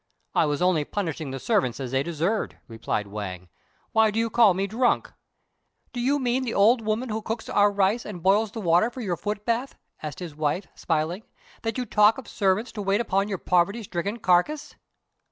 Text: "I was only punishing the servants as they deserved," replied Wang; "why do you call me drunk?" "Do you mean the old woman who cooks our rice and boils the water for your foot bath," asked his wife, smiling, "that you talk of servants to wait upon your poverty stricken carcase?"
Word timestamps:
"I 0.33 0.47
was 0.47 0.63
only 0.63 0.83
punishing 0.83 1.29
the 1.29 1.39
servants 1.39 1.79
as 1.79 1.91
they 1.91 2.01
deserved," 2.01 2.57
replied 2.67 3.05
Wang; 3.05 3.49
"why 3.91 4.09
do 4.09 4.17
you 4.17 4.31
call 4.31 4.55
me 4.55 4.65
drunk?" 4.65 5.13
"Do 5.93 5.99
you 6.01 6.17
mean 6.17 6.43
the 6.43 6.55
old 6.55 6.81
woman 6.81 7.09
who 7.09 7.21
cooks 7.21 7.47
our 7.47 7.71
rice 7.71 8.03
and 8.03 8.23
boils 8.23 8.51
the 8.51 8.61
water 8.61 8.89
for 8.89 9.01
your 9.01 9.15
foot 9.15 9.45
bath," 9.45 9.77
asked 10.01 10.17
his 10.17 10.35
wife, 10.35 10.65
smiling, 10.73 11.21
"that 11.61 11.77
you 11.77 11.85
talk 11.85 12.17
of 12.17 12.27
servants 12.27 12.71
to 12.71 12.81
wait 12.81 12.99
upon 12.99 13.27
your 13.27 13.37
poverty 13.37 13.83
stricken 13.83 14.17
carcase?" 14.17 14.73